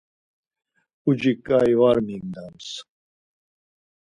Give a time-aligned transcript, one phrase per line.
[1.09, 2.67] Ucik ǩai var mignams.